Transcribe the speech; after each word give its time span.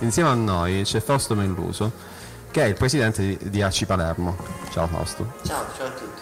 insieme 0.00 0.28
a 0.28 0.34
noi 0.34 0.82
c'è 0.84 1.00
Fausto 1.00 1.34
Melluso, 1.34 1.92
che 2.50 2.62
è 2.62 2.66
il 2.66 2.74
presidente 2.74 3.38
di, 3.40 3.62
Arci 3.62 3.86
Palermo. 3.86 4.36
Ciao 4.70 4.86
Fausto. 4.86 5.32
Ciao, 5.44 5.64
ciao 5.76 5.86
a 5.86 5.90
tutti. 5.90 6.20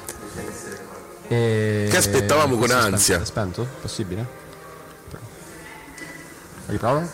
E... 1.29 1.89
Che 1.91 1.97
aspettavamo 1.97 2.57
con 2.57 2.71
ansia. 2.71 3.25
Spento? 3.25 3.63
spento? 3.63 3.81
Possibile? 3.81 4.27
Riprova? 6.67 7.07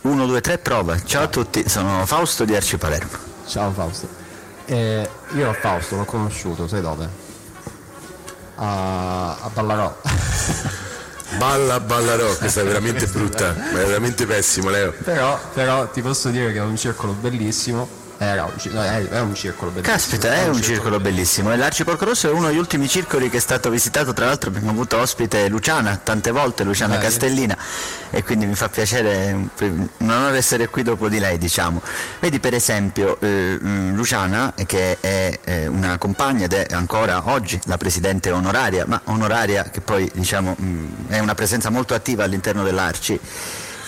1, 0.00 0.26
2, 0.26 0.40
3, 0.40 0.58
prova. 0.58 1.02
Ciao 1.02 1.24
a 1.24 1.28
tutti, 1.28 1.68
sono 1.68 2.06
Fausto 2.06 2.44
di 2.44 2.54
Arci 2.54 2.78
Palermo. 2.78 3.10
Ciao 3.46 3.70
Fausto. 3.72 4.08
Eh, 4.64 5.08
io 5.34 5.52
Fausto 5.54 5.96
l'ho 5.96 6.04
conosciuto, 6.04 6.68
sai 6.68 6.80
dove? 6.80 7.08
A, 8.56 9.36
a 9.40 9.50
Ballarò. 9.52 9.96
Balla, 11.38 11.78
balla 11.80 12.16
rock, 12.16 12.38
questa 12.38 12.60
è 12.62 12.64
veramente 12.64 13.06
brutta, 13.06 13.54
è 13.54 13.86
veramente 13.86 14.26
pessimo, 14.26 14.70
Leo. 14.70 14.92
però, 15.04 15.38
però 15.54 15.88
ti 15.88 16.02
posso 16.02 16.30
dire 16.30 16.52
che 16.52 16.58
è 16.58 16.62
un 16.62 16.76
circolo 16.76 17.12
bellissimo. 17.12 18.06
Era 18.18 18.44
un, 18.44 18.52
no, 18.72 18.82
è, 18.82 19.08
è 19.08 19.20
un 19.20 19.34
circolo 19.34 19.70
bellissimo. 19.70 19.96
Caspita, 19.96 20.34
è 20.34 20.48
un 20.48 20.60
circolo 20.60 20.98
bellissimo. 20.98 21.52
E 21.52 21.56
l'Arci 21.56 21.84
Porco 21.84 22.04
Rosso 22.04 22.28
è 22.28 22.32
uno 22.32 22.48
degli 22.48 22.58
ultimi 22.58 22.88
circoli 22.88 23.30
che 23.30 23.36
è 23.36 23.40
stato 23.40 23.70
visitato. 23.70 24.12
Tra 24.12 24.26
l'altro 24.26 24.50
abbiamo 24.50 24.70
avuto 24.70 24.98
ospite 24.98 25.48
Luciana 25.48 26.00
tante 26.02 26.32
volte, 26.32 26.64
Luciana 26.64 26.96
Bene. 26.96 27.04
Castellina, 27.04 27.56
e 28.10 28.24
quindi 28.24 28.46
mi 28.46 28.54
fa 28.54 28.68
piacere, 28.68 29.32
un 29.32 29.48
un 29.98 30.10
onore 30.10 30.38
essere 30.38 30.68
qui 30.68 30.82
dopo 30.82 31.08
di 31.08 31.18
lei, 31.18 31.38
diciamo. 31.38 31.80
Vedi 32.20 32.40
per 32.40 32.54
esempio 32.54 33.18
eh, 33.20 33.58
mm, 33.62 33.94
Luciana, 33.94 34.52
che 34.66 34.98
è 35.00 35.38
eh, 35.44 35.66
una 35.66 35.98
compagna 35.98 36.44
ed 36.44 36.52
è 36.54 36.74
ancora 36.74 37.30
oggi 37.30 37.60
la 37.64 37.76
presidente 37.76 38.30
onoraria, 38.30 38.84
ma 38.86 39.00
onoraria 39.04 39.64
che 39.64 39.80
poi 39.80 40.10
diciamo 40.12 40.56
mm, 40.60 40.86
è 41.08 41.18
una 41.18 41.34
presenza 41.34 41.70
molto 41.70 41.94
attiva 41.94 42.24
all'interno 42.24 42.62
dell'Arci. 42.62 43.18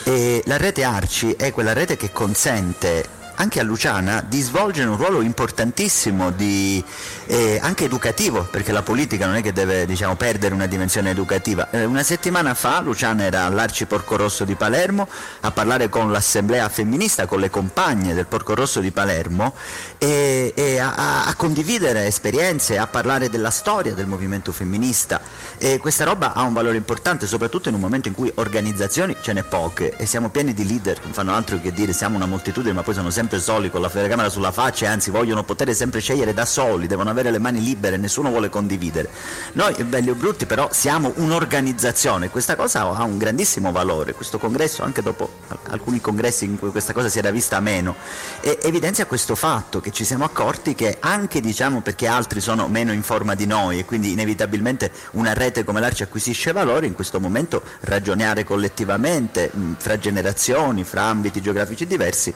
E 0.02 0.42
la 0.46 0.56
rete 0.56 0.82
Arci 0.82 1.32
è 1.32 1.52
quella 1.52 1.72
rete 1.72 1.96
che 1.96 2.10
consente 2.10 3.18
anche 3.40 3.58
a 3.58 3.62
Luciana 3.62 4.22
di 4.26 4.42
svolgere 4.42 4.86
un 4.86 4.98
ruolo 4.98 5.22
importantissimo, 5.22 6.30
di, 6.30 6.84
eh, 7.24 7.58
anche 7.62 7.84
educativo, 7.84 8.42
perché 8.42 8.70
la 8.70 8.82
politica 8.82 9.24
non 9.24 9.36
è 9.36 9.42
che 9.42 9.54
deve 9.54 9.86
diciamo, 9.86 10.14
perdere 10.14 10.52
una 10.52 10.66
dimensione 10.66 11.08
educativa. 11.08 11.70
Eh, 11.70 11.84
una 11.84 12.02
settimana 12.02 12.52
fa 12.52 12.80
Luciana 12.80 13.24
era 13.24 13.44
all'Arci 13.44 13.86
Porco 13.86 14.16
Rosso 14.16 14.44
di 14.44 14.56
Palermo 14.56 15.08
a 15.40 15.50
parlare 15.52 15.88
con 15.88 16.12
l'assemblea 16.12 16.68
femminista, 16.68 17.24
con 17.24 17.40
le 17.40 17.48
compagne 17.48 18.12
del 18.12 18.26
Porco 18.26 18.54
Rosso 18.54 18.80
di 18.80 18.90
Palermo 18.90 19.54
e, 19.96 20.52
e 20.54 20.78
a, 20.78 21.24
a- 21.24 21.34
condividere 21.34 22.06
esperienze, 22.06 22.76
a 22.76 22.86
parlare 22.86 23.30
della 23.30 23.50
storia 23.50 23.94
del 23.94 24.06
movimento 24.06 24.52
femminista. 24.52 25.18
E 25.56 25.78
questa 25.78 26.04
roba 26.04 26.34
ha 26.34 26.42
un 26.42 26.52
valore 26.52 26.76
importante, 26.76 27.26
soprattutto 27.26 27.70
in 27.70 27.74
un 27.74 27.80
momento 27.80 28.08
in 28.08 28.14
cui 28.14 28.30
organizzazioni 28.34 29.16
ce 29.22 29.32
n'è 29.32 29.44
poche 29.44 29.96
e 29.96 30.04
siamo 30.04 30.28
pieni 30.28 30.52
di 30.52 30.66
leader 30.66 30.98
non 31.02 31.12
fanno 31.12 31.32
altro 31.32 31.58
che 31.60 31.72
dire 31.72 31.92
siamo 31.92 32.16
una 32.16 32.26
moltitudine 32.26 32.74
ma 32.74 32.82
poi 32.82 32.94
sono 32.94 33.08
sempre 33.10 33.29
soli 33.38 33.70
con 33.70 33.80
la 33.80 33.88
telecamera 33.88 34.28
sulla 34.28 34.50
faccia 34.50 34.86
e 34.86 34.88
anzi 34.88 35.10
vogliono 35.10 35.44
poter 35.44 35.74
sempre 35.74 36.00
scegliere 36.00 36.34
da 36.34 36.44
soli, 36.44 36.86
devono 36.86 37.10
avere 37.10 37.30
le 37.30 37.38
mani 37.38 37.62
libere, 37.62 37.96
nessuno 37.96 38.30
vuole 38.30 38.48
condividere. 38.48 39.08
Noi, 39.52 39.74
belli 39.84 40.10
o 40.10 40.14
brutti, 40.14 40.46
però 40.46 40.68
siamo 40.72 41.12
un'organizzazione, 41.16 42.30
questa 42.30 42.56
cosa 42.56 42.80
ha 42.80 43.04
un 43.04 43.18
grandissimo 43.18 43.72
valore, 43.72 44.14
questo 44.14 44.38
congresso 44.38 44.82
anche 44.82 45.02
dopo 45.02 45.30
al- 45.48 45.58
alcuni 45.70 46.00
congressi 46.00 46.44
in 46.44 46.58
cui 46.58 46.70
questa 46.70 46.92
cosa 46.92 47.08
si 47.08 47.18
era 47.18 47.30
vista 47.30 47.60
meno, 47.60 47.94
evidenzia 48.40 49.06
questo 49.06 49.34
fatto 49.34 49.80
che 49.80 49.90
ci 49.90 50.04
siamo 50.04 50.24
accorti 50.24 50.74
che 50.74 50.96
anche 51.00 51.40
diciamo 51.40 51.80
perché 51.80 52.06
altri 52.06 52.40
sono 52.40 52.68
meno 52.68 52.92
in 52.92 53.02
forma 53.02 53.34
di 53.34 53.46
noi 53.46 53.78
e 53.78 53.84
quindi 53.84 54.12
inevitabilmente 54.12 54.90
una 55.12 55.32
rete 55.32 55.64
come 55.64 55.80
l'Arci 55.80 56.02
acquisisce 56.02 56.52
valore, 56.52 56.86
in 56.86 56.94
questo 56.94 57.20
momento 57.20 57.62
ragionare 57.80 58.44
collettivamente 58.44 59.50
fra 59.76 59.98
generazioni, 59.98 60.84
fra 60.84 61.02
ambiti 61.02 61.40
geografici 61.40 61.86
diversi 61.86 62.34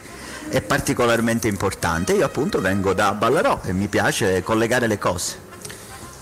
è 0.55 0.63
particolarmente 0.63 1.49
importante. 1.49 2.13
Io 2.13 2.25
appunto 2.25 2.61
vengo 2.61 2.93
da 2.95 3.13
Ballarò 3.13 3.61
e 3.65 3.73
mi 3.73 3.89
piace 3.89 4.41
collegare 4.45 4.87
le 4.87 4.99
cose. 4.99 5.37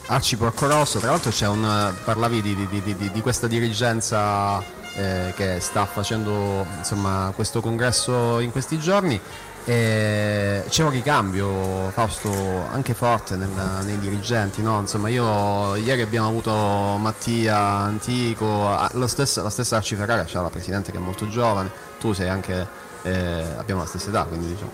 Arci 0.07 0.37
Porco 0.39 0.67
Rosso, 0.67 0.99
tra 1.01 1.11
l'altro 1.11 1.31
c'è 1.31 1.47
un. 1.47 1.93
parlavi 2.03 2.41
di, 2.41 2.55
di- 2.69 2.83
di- 2.83 3.11
di- 3.13 3.21
questa 3.21 3.47
dirigenza 3.47 4.59
eh, 4.95 5.35
che 5.37 5.59
sta 5.61 5.85
facendo 5.85 6.67
insomma, 6.79 7.31
questo 7.35 7.61
congresso 7.61 8.39
in 8.41 8.51
questi 8.53 8.79
giorni. 8.79 9.21
E 9.65 10.65
c'è 10.69 10.83
un 10.83 10.91
ricambio, 10.91 11.91
Fausto, 11.91 12.31
anche 12.73 12.95
forte 12.95 13.37
nel- 13.37 13.49
nei 13.85 13.99
dirigenti, 13.99 14.61
no? 14.63 14.81
Insomma, 14.81 15.09
io 15.11 15.77
ieri 15.77 16.01
abbiamo 16.03 16.29
avuto 16.29 16.51
Mattia 16.53 17.59
Antico, 17.59 18.75
lo 18.93 19.07
stesso- 19.07 19.43
la 19.43 19.51
stessa 19.51 19.77
Arci 19.77 19.95
Ferrara, 19.95 20.25
c'è 20.25 20.41
la 20.41 20.49
presidente 20.49 20.91
che 20.91 20.97
è 20.97 21.01
molto 21.01 21.29
giovane, 21.29 21.71
tu 22.01 22.13
sei 22.13 22.29
anche, 22.29 22.67
eh, 23.03 23.45
abbiamo 23.57 23.83
la 23.83 23.87
stessa 23.87 24.09
età, 24.09 24.25
quindi 24.25 24.49
diciamo, 24.49 24.71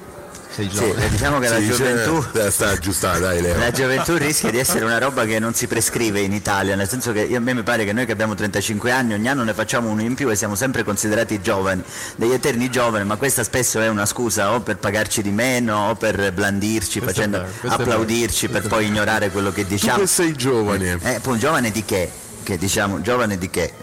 sei 0.50 0.70
Sì, 0.72 0.94
diciamo 1.10 1.38
che 1.38 1.48
la 1.48 1.58
dice- 1.58 1.74
gioventù 1.76 2.24
eh, 2.38 2.50
sta 2.50 2.70
aggiustata, 2.70 3.18
dai 3.18 3.40
Leo. 3.42 3.58
La 3.58 3.70
gioventù 3.70 4.16
rischia 4.16 4.50
di 4.50 4.58
essere 4.58 4.84
una 4.84 4.98
roba 4.98 5.24
che 5.26 5.38
non 5.38 5.52
si 5.54 5.66
prescrive 5.66 6.20
in 6.20 6.32
Italia, 6.32 6.74
nel 6.74 6.88
senso 6.88 7.12
che 7.12 7.20
io- 7.20 7.36
a 7.36 7.40
me 7.40 7.52
mi 7.54 7.62
pare 7.62 7.84
che 7.84 7.92
noi 7.92 8.06
che 8.06 8.12
abbiamo 8.12 8.34
35 8.34 8.90
anni 8.90 9.12
ogni 9.14 9.28
anno 9.28 9.44
ne 9.44 9.52
facciamo 9.54 9.88
uno 9.90 10.00
in 10.02 10.14
più 10.14 10.28
e 10.30 10.36
siamo 10.36 10.54
sempre 10.54 10.84
considerati 10.84 11.40
giovani, 11.42 11.82
degli 12.16 12.32
eterni 12.32 12.70
giovani, 12.70 13.04
ma 13.04 13.16
questa 13.16 13.44
spesso 13.44 13.80
è 13.80 13.88
una 13.88 14.06
scusa 14.06 14.52
o 14.52 14.60
per 14.60 14.78
pagarci 14.78 15.22
di 15.22 15.30
meno 15.30 15.90
o 15.90 15.94
per 15.94 16.32
blandirci, 16.32 17.00
Questo 17.00 17.20
facendo 17.20 17.42
è 17.42 17.66
applaudirci 17.68 18.48
per 18.48 18.66
poi 18.66 18.86
ignorare 18.86 19.30
quello 19.30 19.52
che 19.52 19.62
Tu 19.62 19.68
diciamo. 19.68 19.98
che 20.00 20.06
sei 20.06 20.34
giovane, 20.34 20.98
Eh, 21.02 21.20
poi 21.20 21.34
un 21.34 21.38
giovane 21.38 21.70
di 21.70 21.84
che? 21.84 22.10
Che 22.48 22.56
diciamo, 22.56 23.02
giovane 23.02 23.36
di 23.36 23.50
che? 23.50 23.74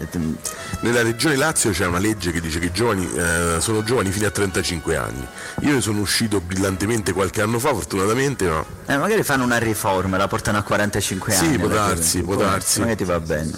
nella 0.80 1.03
regione 1.03 1.36
Lazio 1.36 1.70
c'è 1.70 1.86
una 1.86 2.00
legge 2.00 2.31
che 2.31 2.42
dice 2.42 2.58
che 2.58 2.66
i 2.66 2.72
giovani 2.72 3.08
eh, 3.16 3.58
sono 3.59 3.84
giovani 3.84 4.09
fino 4.09 4.26
a 4.26 4.31
35 4.31 4.96
anni. 4.98 5.24
Io 5.59 5.74
ne 5.74 5.81
sono 5.81 6.00
uscito 6.00 6.42
brillantemente 6.42 7.14
qualche 7.14 7.44
anno 7.44 7.59
fa, 7.59 7.70
fortunatamente, 7.76 8.48
ma 8.50 8.66
Eh, 8.88 8.98
magari 8.98 9.22
fanno 9.22 9.44
una 9.44 9.58
riforma, 9.59 10.18
la 10.18 10.28
portano 10.28 10.58
a 10.58 10.64
45 10.64 11.31
Sì, 11.31 11.46
anni. 11.46 11.58
può 11.59 11.68
alla 11.68 11.76
darsi, 11.76 12.24
può 12.24 12.34
darsi. 12.36 12.80
Magari 12.80 12.98
ti 12.98 13.03
va 13.03 13.20
bene. 13.20 13.52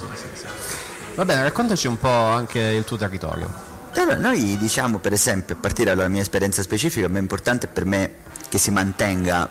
Va 1.16 1.24
bene, 1.24 1.44
raccontaci 1.44 1.88
un 1.88 1.97
po' 1.97 2.09
anche 2.09 2.59
il 2.59 2.84
tuo 2.84 2.97
territorio. 2.97 3.50
Allora, 3.94 4.18
noi 4.18 4.57
diciamo 4.57 5.00
per 5.00 5.13
esempio, 5.13 5.56
a 5.56 5.57
partire 5.57 5.95
dalla 5.95 6.09
mia 6.09 6.22
esperienza 6.22 6.62
specifica, 6.62 7.07
ma 7.07 7.18
è 7.18 7.22
importante 7.22 7.68
per 7.68 7.85
me 7.85 8.12
che 8.50 8.57
si 8.57 8.72
mantenga 8.72 9.45
eh, 9.45 9.50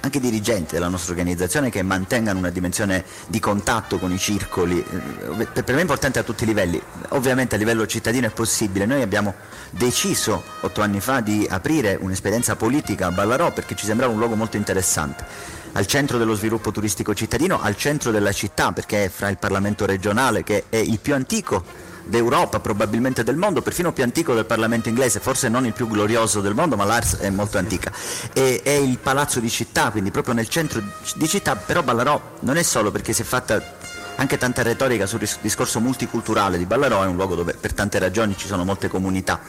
anche 0.00 0.20
dirigenti 0.20 0.74
della 0.74 0.88
nostra 0.88 1.12
organizzazione 1.12 1.70
che 1.70 1.82
mantengano 1.82 2.38
una 2.38 2.50
dimensione 2.50 3.04
di 3.26 3.40
contatto 3.40 3.98
con 3.98 4.12
i 4.12 4.18
circoli, 4.18 4.78
eh, 4.78 5.46
per 5.46 5.74
me 5.74 5.78
è 5.78 5.80
importante 5.80 6.18
a 6.18 6.22
tutti 6.22 6.44
i 6.44 6.46
livelli, 6.46 6.80
ovviamente 7.10 7.54
a 7.54 7.58
livello 7.58 7.86
cittadino 7.86 8.26
è 8.26 8.30
possibile, 8.30 8.86
noi 8.86 9.02
abbiamo 9.02 9.34
deciso 9.70 10.42
otto 10.60 10.80
anni 10.80 11.00
fa 11.00 11.20
di 11.20 11.46
aprire 11.48 11.98
un'esperienza 12.00 12.56
politica 12.56 13.06
a 13.06 13.10
Ballarò 13.10 13.52
perché 13.52 13.74
ci 13.74 13.86
sembrava 13.86 14.12
un 14.12 14.18
luogo 14.18 14.34
molto 14.34 14.56
interessante. 14.56 15.56
Al 15.72 15.86
centro 15.86 16.16
dello 16.18 16.34
sviluppo 16.34 16.72
turistico 16.72 17.14
cittadino, 17.14 17.60
al 17.60 17.76
centro 17.76 18.10
della 18.10 18.32
città 18.32 18.72
perché 18.72 19.04
è 19.04 19.08
fra 19.10 19.28
il 19.28 19.36
Parlamento 19.36 19.84
regionale 19.84 20.42
che 20.42 20.64
è 20.70 20.76
il 20.76 20.98
più 20.98 21.14
antico 21.14 21.62
d'Europa, 22.08 22.58
probabilmente 22.60 23.22
del 23.22 23.36
mondo, 23.36 23.62
perfino 23.62 23.92
più 23.92 24.02
antico 24.02 24.34
del 24.34 24.46
Parlamento 24.46 24.88
inglese, 24.88 25.20
forse 25.20 25.48
non 25.48 25.66
il 25.66 25.72
più 25.72 25.86
glorioso 25.86 26.40
del 26.40 26.54
mondo, 26.54 26.76
ma 26.76 26.84
l'Ars 26.84 27.16
è 27.18 27.30
molto 27.30 27.58
antica. 27.58 27.92
E, 28.32 28.60
è 28.62 28.70
il 28.70 28.98
palazzo 28.98 29.40
di 29.40 29.50
città, 29.50 29.90
quindi 29.90 30.10
proprio 30.10 30.34
nel 30.34 30.48
centro 30.48 30.82
di 31.14 31.28
città, 31.28 31.56
però 31.56 31.82
Ballarò 31.82 32.20
non 32.40 32.56
è 32.56 32.62
solo 32.62 32.90
perché 32.90 33.12
si 33.12 33.22
è 33.22 33.24
fatta 33.24 33.76
anche 34.16 34.36
tanta 34.36 34.62
retorica 34.62 35.06
sul 35.06 35.20
discorso 35.40 35.78
multiculturale 35.80 36.58
di 36.58 36.66
Ballarò, 36.66 37.04
è 37.04 37.06
un 37.06 37.14
luogo 37.14 37.36
dove 37.36 37.54
per 37.54 37.72
tante 37.72 37.98
ragioni 37.98 38.36
ci 38.36 38.46
sono 38.46 38.64
molte 38.64 38.88
comunità. 38.88 39.40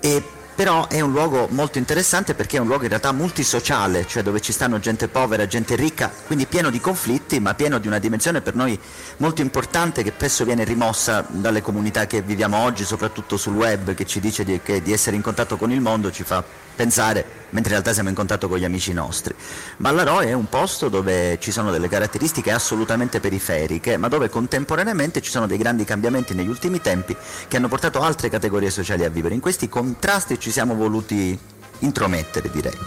E 0.00 0.22
però 0.56 0.88
è 0.88 1.00
un 1.00 1.12
luogo 1.12 1.48
molto 1.50 1.76
interessante 1.76 2.34
perché 2.34 2.56
è 2.56 2.60
un 2.60 2.66
luogo 2.66 2.84
in 2.84 2.88
realtà 2.88 3.12
multisociale, 3.12 4.06
cioè 4.06 4.22
dove 4.22 4.40
ci 4.40 4.52
stanno 4.52 4.80
gente 4.80 5.06
povera, 5.06 5.46
gente 5.46 5.76
ricca, 5.76 6.10
quindi 6.26 6.46
pieno 6.46 6.70
di 6.70 6.80
conflitti, 6.80 7.38
ma 7.40 7.54
pieno 7.54 7.78
di 7.78 7.86
una 7.86 7.98
dimensione 7.98 8.40
per 8.40 8.54
noi 8.54 8.78
molto 9.18 9.42
importante 9.42 10.02
che 10.02 10.14
spesso 10.16 10.46
viene 10.46 10.64
rimossa 10.64 11.26
dalle 11.28 11.60
comunità 11.60 12.06
che 12.06 12.22
viviamo 12.22 12.56
oggi, 12.56 12.84
soprattutto 12.84 13.36
sul 13.36 13.54
web, 13.54 13.92
che 13.92 14.06
ci 14.06 14.18
dice 14.18 14.44
di, 14.44 14.58
che 14.62 14.80
di 14.80 14.92
essere 14.92 15.14
in 15.14 15.22
contatto 15.22 15.58
con 15.58 15.70
il 15.70 15.80
mondo 15.82 16.10
ci 16.10 16.24
fa 16.24 16.42
pensare, 16.76 17.24
mentre 17.50 17.72
in 17.72 17.80
realtà 17.80 17.92
siamo 17.92 18.10
in 18.10 18.14
contatto 18.14 18.48
con 18.48 18.58
gli 18.58 18.64
amici 18.64 18.92
nostri. 18.92 19.34
Ballarò 19.78 20.20
è 20.20 20.32
un 20.32 20.48
posto 20.48 20.88
dove 20.88 21.38
ci 21.40 21.50
sono 21.50 21.70
delle 21.70 21.88
caratteristiche 21.88 22.52
assolutamente 22.52 23.18
periferiche, 23.18 23.96
ma 23.96 24.08
dove 24.08 24.28
contemporaneamente 24.28 25.20
ci 25.20 25.30
sono 25.30 25.46
dei 25.46 25.58
grandi 25.58 25.84
cambiamenti 25.84 26.34
negli 26.34 26.48
ultimi 26.48 26.80
tempi 26.80 27.16
che 27.48 27.56
hanno 27.56 27.68
portato 27.68 28.00
altre 28.00 28.28
categorie 28.28 28.70
sociali 28.70 29.04
a 29.04 29.08
vivere. 29.08 29.34
In 29.34 29.40
questi 29.40 29.68
contrasti 29.68 30.38
ci 30.46 30.52
siamo 30.52 30.76
voluti 30.76 31.36
intromettere, 31.80 32.48
direi. 32.52 32.78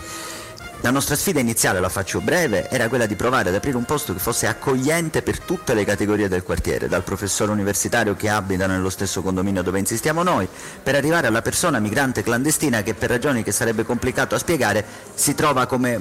La 0.82 0.92
nostra 0.92 1.16
sfida 1.16 1.42
iniziale, 1.42 1.82
la 1.82 1.90
faccio 1.90 2.22
breve, 2.22 2.70
era 2.70 2.88
quella 2.88 3.06
di 3.06 3.16
provare 3.16 3.50
ad 3.50 3.56
aprire 3.56 3.76
un 3.76 3.84
posto 3.84 4.14
che 4.14 4.20
fosse 4.20 4.48
accogliente 4.48 5.22
per 5.22 5.40
tutte 5.40 5.74
le 5.74 5.84
categorie 5.84 6.30
del 6.30 6.44
quartiere, 6.44 6.88
dal 6.88 7.04
professore 7.04 7.52
universitario 7.52 8.16
che 8.16 8.30
abita 8.30 8.66
nello 8.66 8.90
stesso 8.90 9.22
condominio 9.22 9.62
dove 9.62 9.80
insistiamo 9.80 10.24
noi, 10.24 10.48
per 10.82 10.96
arrivare 10.96 11.28
alla 11.28 11.42
persona 11.42 11.80
migrante 11.80 12.24
clandestina 12.24 12.82
che 12.82 12.94
per 12.94 13.10
ragioni 13.10 13.44
che 13.44 13.52
sarebbe 13.52 13.84
complicato 13.84 14.36
a 14.36 14.38
spiegare 14.38 14.86
si 15.14 15.36
trova 15.36 15.66
come, 15.66 16.00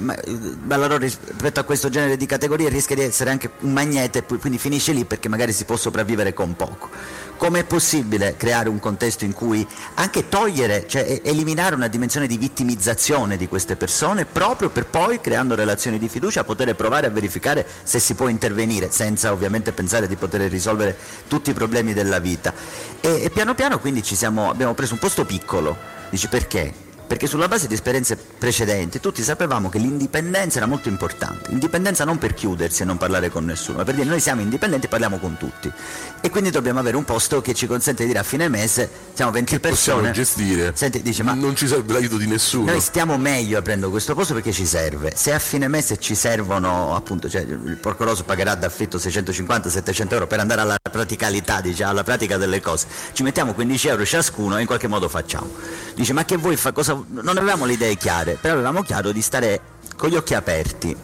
allora 0.69 0.97
rispetto 0.97 1.59
a 1.59 1.63
questo 1.63 1.89
genere 1.89 2.15
di 2.15 2.25
categorie 2.25 2.69
rischia 2.69 2.95
di 2.95 3.01
essere 3.01 3.31
anche 3.31 3.51
un 3.59 3.73
magnete, 3.73 4.23
quindi 4.23 4.57
finisce 4.57 4.93
lì 4.93 5.03
perché 5.03 5.27
magari 5.27 5.51
si 5.51 5.65
può 5.65 5.75
sopravvivere 5.75 6.33
con 6.33 6.55
poco. 6.55 6.89
Com'è 7.35 7.63
possibile 7.63 8.35
creare 8.35 8.67
un 8.67 8.79
contesto 8.79 9.23
in 9.23 9.31
cui 9.31 9.65
anche 9.95 10.27
togliere, 10.27 10.85
cioè 10.87 11.21
eliminare 11.23 11.73
una 11.73 11.87
dimensione 11.87 12.27
di 12.27 12.37
vittimizzazione 12.37 13.37
di 13.37 13.47
queste 13.47 13.77
persone 13.77 14.25
proprio 14.25 14.68
per 14.69 14.85
poi, 14.85 15.19
creando 15.19 15.55
relazioni 15.55 15.97
di 15.97 16.07
fiducia, 16.07 16.43
poter 16.43 16.75
provare 16.75 17.07
a 17.07 17.09
verificare 17.09 17.65
se 17.83 17.99
si 17.99 18.13
può 18.13 18.27
intervenire, 18.27 18.91
senza 18.91 19.31
ovviamente 19.31 19.71
pensare 19.71 20.07
di 20.07 20.15
poter 20.15 20.41
risolvere 20.49 20.95
tutti 21.27 21.49
i 21.49 21.53
problemi 21.53 21.93
della 21.93 22.19
vita. 22.19 22.53
E, 22.99 23.23
e 23.23 23.29
piano 23.29 23.55
piano 23.55 23.79
quindi 23.79 24.03
siamo, 24.03 24.49
abbiamo 24.49 24.73
preso 24.73 24.93
un 24.93 24.99
posto 24.99 25.25
piccolo. 25.25 25.77
Dici 26.09 26.27
perché? 26.27 26.87
perché 27.09 27.25
sulla 27.25 27.47
base 27.47 27.65
di 27.65 27.73
esperienze 27.73 28.15
precedenti 28.15 28.99
tutti 28.99 29.23
sapevamo 29.23 29.69
che 29.69 29.79
l'indipendenza 29.79 30.59
era 30.59 30.67
molto 30.67 30.89
importante, 30.89 31.49
indipendenza 31.49 32.05
non 32.05 32.19
per 32.19 32.35
chiudersi 32.35 32.83
e 32.83 32.85
non 32.85 32.97
parlare 32.97 33.31
con 33.31 33.45
nessuno, 33.45 33.79
ma 33.79 33.83
per 33.83 33.95
dire 33.95 34.07
noi 34.07 34.19
siamo 34.19 34.41
indipendenti 34.41 34.85
e 34.85 34.89
parliamo 34.89 35.17
con 35.17 35.35
tutti 35.35 35.73
e 36.21 36.29
quindi 36.29 36.49
dobbiamo 36.49 36.79
avere 36.79 36.97
un 36.97 37.05
posto 37.05 37.41
che 37.41 37.53
ci 37.53 37.65
consente 37.65 38.01
di 38.01 38.07
dire 38.09 38.19
a 38.19 38.23
fine 38.23 38.49
mese 38.49 38.89
siamo 39.13 39.31
20 39.31 39.51
che 39.53 39.59
persone, 39.59 40.09
possiamo 40.09 40.11
gestire, 40.11 40.71
Senti, 40.75 41.01
dice, 41.01 41.23
ma 41.23 41.33
non 41.33 41.55
ci 41.55 41.67
serve 41.67 41.93
l'aiuto 41.93 42.17
di 42.17 42.27
nessuno. 42.27 42.71
Noi 42.71 42.81
stiamo 42.81 43.17
meglio 43.17 43.57
aprendo 43.57 43.89
questo 43.89 44.15
posto 44.15 44.33
perché 44.33 44.51
ci 44.51 44.65
serve, 44.65 45.13
se 45.15 45.33
a 45.33 45.39
fine 45.39 45.67
mese 45.67 45.97
ci 45.97 46.15
servono 46.15 46.95
appunto, 46.95 47.29
cioè 47.29 47.41
il 47.41 47.77
Porco 47.81 48.03
Rosso 48.03 48.23
pagherà 48.23 48.55
d'affitto 48.55 48.97
650-700 48.97 50.13
euro 50.13 50.27
per 50.27 50.39
andare 50.39 50.61
alla 50.61 50.77
praticalità, 50.79 51.61
diciamo, 51.61 51.91
alla 51.91 52.03
pratica 52.03 52.37
delle 52.37 52.61
cose, 52.61 52.87
ci 53.13 53.23
mettiamo 53.23 53.53
15 53.53 53.87
euro 53.87 54.05
ciascuno 54.05 54.57
e 54.57 54.61
in 54.61 54.67
qualche 54.67 54.87
modo 54.87 55.07
facciamo. 55.07 55.49
Dice 55.95 56.13
ma 56.13 56.25
che 56.25 56.37
voi 56.37 56.55
fa 56.55 56.71
cosa 56.71 57.01
non 57.07 57.37
avevamo 57.37 57.65
le 57.65 57.73
idee 57.73 57.95
chiare, 57.95 58.37
però 58.39 58.55
avevamo 58.55 58.83
chiaro 58.83 59.11
di 59.11 59.21
stare 59.21 59.61
con 59.95 60.09
gli 60.09 60.15
occhi 60.15 60.33
aperti. 60.33 60.95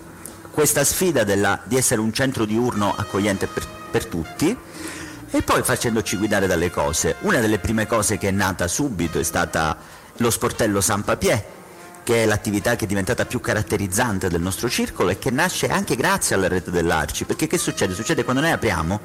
Questa 0.52 0.84
sfida 0.86 1.24
della, 1.24 1.60
di 1.64 1.76
essere 1.76 2.00
un 2.00 2.14
centro 2.14 2.46
diurno 2.46 2.94
accogliente 2.96 3.48
per, 3.48 3.68
per 3.92 4.06
tutti 4.06 4.58
e 5.36 5.42
poi 5.42 5.64
facendoci 5.64 6.16
guidare 6.16 6.48
dalle 6.48 6.70
cose. 6.70 7.18
Una 7.22 7.42
delle 7.42 7.60
prime 7.60 7.86
cose 7.86 8.18
che 8.18 8.30
è 8.30 8.32
nata 8.32 8.70
subito 8.70 9.20
è 9.20 9.24
stata 9.24 9.76
lo 10.18 10.30
sportello 10.30 10.80
San 10.80 11.04
Papier, 11.04 11.44
che 12.04 12.24
è 12.24 12.26
l'attività 12.26 12.78
che 12.78 12.86
è 12.86 12.88
diventata 12.88 13.26
più 13.26 13.42
caratterizzante 13.42 14.30
del 14.30 14.40
nostro 14.40 14.70
circolo 14.70 15.10
e 15.10 15.20
che 15.20 15.32
nasce 15.32 15.68
anche 15.68 15.98
grazie 15.98 16.36
alla 16.36 16.48
rete 16.48 16.72
dell'Arci, 16.72 17.26
perché 17.26 17.48
che 17.48 17.58
succede? 17.58 17.94
Succede 17.94 18.24
quando 18.24 18.42
noi 18.44 18.52
apriamo 18.52 19.02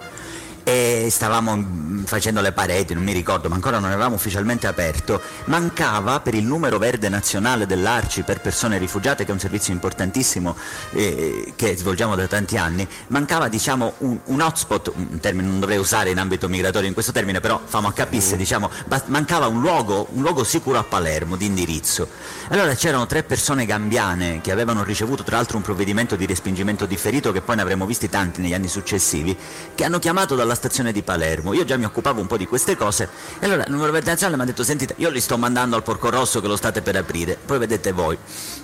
e 0.63 1.09
stavamo 1.11 1.57
mm, 1.57 2.05
facendo 2.05 2.41
le 2.41 2.53
pareti, 2.53 2.95
non 2.95 3.03
mi 3.03 3.13
ricordo, 3.13 3.49
ma 3.49 3.55
ancora 3.55 3.79
non 3.79 3.91
avevamo 3.91 4.15
ufficialmente 4.15 4.67
aperto, 4.67 5.21
mancava 5.47 6.21
per 6.21 6.35
il 6.35 6.45
numero 6.45 6.79
verde 6.79 7.09
nazionale 7.09 7.67
dell'Arci 7.67 8.23
per 8.23 8.41
persone 8.41 8.79
rifugiate, 8.79 9.25
che 9.25 9.31
è 9.31 9.33
un 9.33 9.41
servizio 9.41 9.73
importantissimo 9.73 10.57
eh, 10.93 11.53
che 11.57 11.77
svolgiamo 11.77 12.15
da 12.15 12.27
tanti 12.27 12.57
anni, 12.57 12.87
mancava 13.09 13.49
diciamo 13.49 13.95
un, 13.99 14.19
un, 14.25 14.41
hotspot, 14.41 14.93
un 14.95 15.19
termine 15.21 15.49
non 15.49 15.61
dovrei 15.61 15.79
usare 15.79 16.11
in 16.11 16.19
ambito 16.19 16.49
migratorio 16.49 16.89
in 16.89 16.95
questo 16.95 17.13
termine, 17.13 17.41
però 17.41 17.61
famo 17.65 17.89
a 17.89 17.93
capisse, 17.93 18.35
mm. 18.35 18.39
diciamo, 18.39 18.71
mancava 19.07 19.47
un 19.47 19.61
luogo, 19.61 20.09
un 20.13 20.23
luogo 20.23 20.45
sicuro 20.45 20.79
a 20.79 20.85
Palermo 20.85 21.37
di 21.37 21.47
indirizzo. 21.47 22.09
Allora 22.49 22.75
c'erano 22.75 23.07
tre 23.07 23.23
persone 23.23 23.67
gambiane 23.67 24.41
che 24.41 24.53
avevano 24.53 24.83
ricevuto 24.83 25.23
tra 25.23 25.37
l'altro 25.37 25.57
un 25.57 25.63
provvedimento 25.63 26.17
di 26.17 26.27
respingimento 26.27 26.87
differito 26.87 27.33
che 27.33 27.41
poi 27.41 27.57
ne 27.57 27.63
avremmo 27.63 27.87
visti 27.87 28.09
tanti 28.09 28.41
negli 28.41 28.55
anni 28.55 28.69
successivi, 28.69 29.37
che 29.75 29.85
hanno 29.85 29.99
chiamato 29.99 30.35
dalla 30.35 30.50
stazione 30.55 30.93
di 30.93 31.03
Palermo. 31.03 31.53
Io 31.53 31.65
già 31.65 31.77
mi 31.77 31.85
occupavo 31.85 32.21
un 32.21 32.27
po' 32.27 32.37
di 32.37 32.47
queste 32.47 32.77
cose 32.77 33.09
e 33.39 33.47
allora 33.47 33.65
il 33.65 33.71
numero 33.71 33.93
verde 33.93 34.11
nazionale 34.11 34.37
mi 34.37 34.43
ha 34.43 34.47
detto 34.47 34.65
sentite, 34.65 34.95
io 34.99 35.11
li 35.11 35.21
sto 35.21 35.37
mandando 35.39 35.77
al 35.77 35.83
Porco 35.83 36.11
Rosso 36.11 36.41
che 36.41 36.49
lo 36.49 36.57
state 36.57 36.83
per 36.83 36.97
aprire, 36.97 37.39
poi 37.45 37.59
vedete 37.59 37.93
voi. 37.93 38.17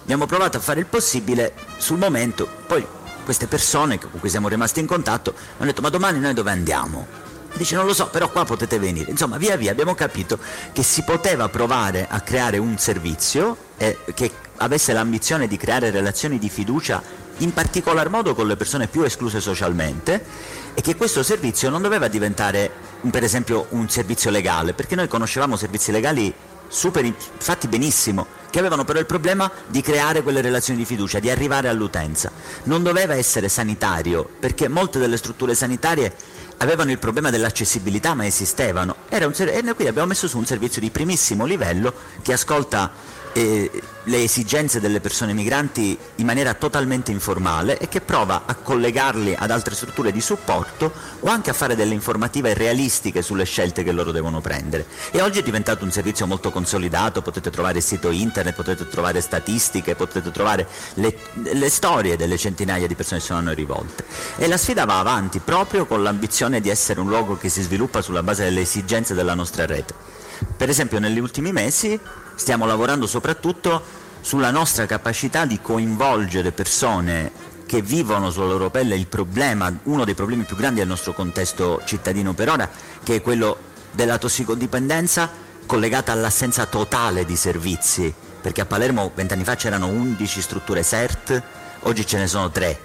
Abbiamo 0.02 0.26
provato 0.26 0.56
a 0.56 0.60
fare 0.60 0.80
il 0.80 0.86
possibile 0.86 1.54
sul 1.78 1.98
momento, 1.98 2.48
poi 2.66 2.86
queste 3.24 3.46
persone 3.46 3.98
con 3.98 4.20
cui 4.20 4.28
siamo 4.28 4.46
rimasti 4.46 4.78
in 4.78 4.86
contatto 4.86 5.34
hanno 5.56 5.66
detto 5.66 5.82
ma 5.82 5.88
domani 5.88 6.20
noi 6.20 6.32
dove 6.32 6.50
andiamo? 6.52 7.24
Dice 7.54 7.74
non 7.74 7.86
lo 7.86 7.94
so, 7.94 8.08
però 8.08 8.30
qua 8.30 8.44
potete 8.44 8.78
venire. 8.78 9.10
Insomma, 9.10 9.38
via 9.38 9.56
via 9.56 9.70
abbiamo 9.70 9.94
capito 9.94 10.38
che 10.72 10.82
si 10.82 11.02
poteva 11.02 11.48
provare 11.48 12.06
a 12.08 12.20
creare 12.20 12.58
un 12.58 12.76
servizio 12.76 13.56
eh, 13.78 13.98
che 14.14 14.30
avesse 14.56 14.92
l'ambizione 14.92 15.46
di 15.46 15.56
creare 15.56 15.90
relazioni 15.90 16.38
di 16.38 16.50
fiducia 16.50 17.02
in 17.38 17.52
particolar 17.52 18.08
modo 18.08 18.34
con 18.34 18.46
le 18.46 18.56
persone 18.56 18.86
più 18.86 19.02
escluse 19.02 19.40
socialmente 19.40 20.24
e 20.78 20.82
che 20.82 20.94
questo 20.94 21.22
servizio 21.22 21.70
non 21.70 21.80
doveva 21.80 22.06
diventare 22.06 22.70
per 23.10 23.24
esempio 23.24 23.66
un 23.70 23.88
servizio 23.88 24.30
legale, 24.30 24.74
perché 24.74 24.94
noi 24.94 25.08
conoscevamo 25.08 25.56
servizi 25.56 25.90
legali 25.90 26.32
super 26.68 27.10
fatti 27.38 27.66
benissimo, 27.66 28.26
che 28.50 28.58
avevano 28.58 28.84
però 28.84 28.98
il 28.98 29.06
problema 29.06 29.50
di 29.66 29.80
creare 29.80 30.22
quelle 30.22 30.42
relazioni 30.42 30.78
di 30.78 30.84
fiducia, 30.84 31.18
di 31.18 31.30
arrivare 31.30 31.68
all'utenza. 31.68 32.30
Non 32.64 32.82
doveva 32.82 33.14
essere 33.14 33.48
sanitario, 33.48 34.28
perché 34.38 34.68
molte 34.68 34.98
delle 34.98 35.16
strutture 35.16 35.54
sanitarie 35.54 36.14
avevano 36.58 36.90
il 36.90 36.98
problema 36.98 37.30
dell'accessibilità, 37.30 38.12
ma 38.12 38.26
esistevano. 38.26 38.96
e 39.08 39.18
noi 39.18 39.32
quindi 39.32 39.88
abbiamo 39.88 40.08
messo 40.08 40.28
su 40.28 40.36
un 40.36 40.44
servizio 40.44 40.82
di 40.82 40.90
primissimo 40.90 41.46
livello 41.46 41.90
che 42.20 42.34
ascolta 42.34 42.92
le 43.38 44.22
esigenze 44.22 44.80
delle 44.80 45.00
persone 45.00 45.34
migranti 45.34 45.98
in 46.16 46.26
maniera 46.26 46.54
totalmente 46.54 47.10
informale 47.10 47.76
e 47.76 47.88
che 47.88 48.00
prova 48.00 48.44
a 48.46 48.54
collegarli 48.54 49.34
ad 49.36 49.50
altre 49.50 49.74
strutture 49.74 50.10
di 50.10 50.22
supporto 50.22 50.92
o 51.20 51.28
anche 51.28 51.50
a 51.50 51.52
fare 51.52 51.76
delle 51.76 51.92
informative 51.92 52.54
realistiche 52.54 53.20
sulle 53.20 53.44
scelte 53.44 53.82
che 53.82 53.92
loro 53.92 54.10
devono 54.10 54.40
prendere. 54.40 54.86
E 55.10 55.20
oggi 55.20 55.40
è 55.40 55.42
diventato 55.42 55.84
un 55.84 55.90
servizio 55.90 56.26
molto 56.26 56.50
consolidato, 56.50 57.20
potete 57.20 57.50
trovare 57.50 57.80
sito 57.82 58.10
internet, 58.10 58.54
potete 58.54 58.88
trovare 58.88 59.20
statistiche, 59.20 59.94
potete 59.94 60.30
trovare 60.30 60.66
le, 60.94 61.16
le 61.34 61.68
storie 61.68 62.16
delle 62.16 62.38
centinaia 62.38 62.86
di 62.86 62.94
persone 62.94 63.20
che 63.20 63.26
sono 63.26 63.52
rivolte. 63.52 64.04
E 64.36 64.46
la 64.46 64.56
sfida 64.56 64.86
va 64.86 64.98
avanti 64.98 65.40
proprio 65.40 65.84
con 65.84 66.02
l'ambizione 66.02 66.60
di 66.60 66.70
essere 66.70 67.00
un 67.00 67.08
luogo 67.08 67.36
che 67.36 67.50
si 67.50 67.60
sviluppa 67.60 68.00
sulla 68.00 68.22
base 68.22 68.44
delle 68.44 68.60
esigenze 68.60 69.12
della 69.12 69.34
nostra 69.34 69.66
rete. 69.66 70.05
Per 70.56 70.68
esempio 70.68 70.98
negli 70.98 71.18
ultimi 71.18 71.52
mesi 71.52 71.98
stiamo 72.34 72.66
lavorando 72.66 73.06
soprattutto 73.06 74.04
sulla 74.20 74.50
nostra 74.50 74.86
capacità 74.86 75.44
di 75.44 75.60
coinvolgere 75.60 76.52
persone 76.52 77.30
che 77.66 77.82
vivono 77.82 78.30
sulla 78.30 78.46
loro 78.46 78.70
pelle 78.70 78.96
il 78.96 79.06
problema, 79.06 79.72
uno 79.84 80.04
dei 80.04 80.14
problemi 80.14 80.44
più 80.44 80.56
grandi 80.56 80.80
del 80.80 80.88
nostro 80.88 81.12
contesto 81.12 81.82
cittadino 81.84 82.32
per 82.32 82.48
ora, 82.48 82.70
che 83.02 83.16
è 83.16 83.22
quello 83.22 83.58
della 83.90 84.18
tossicodipendenza 84.18 85.30
collegata 85.66 86.12
all'assenza 86.12 86.66
totale 86.66 87.24
di 87.24 87.36
servizi, 87.36 88.12
perché 88.40 88.60
a 88.60 88.66
Palermo 88.66 89.10
vent'anni 89.14 89.42
fa 89.42 89.56
c'erano 89.56 89.88
11 89.88 90.40
strutture 90.42 90.84
CERT, 90.84 91.42
oggi 91.80 92.06
ce 92.06 92.18
ne 92.18 92.26
sono 92.28 92.50
3 92.50 92.80